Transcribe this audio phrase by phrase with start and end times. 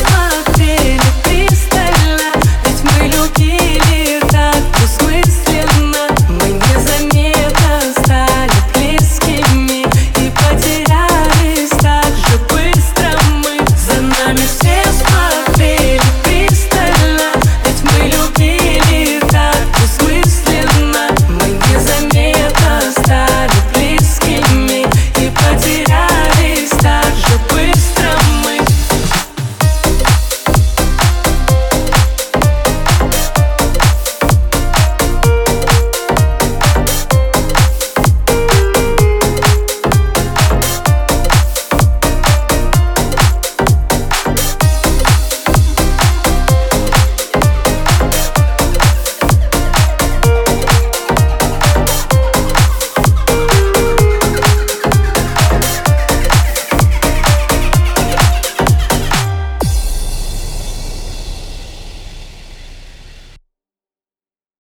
[0.00, 0.27] I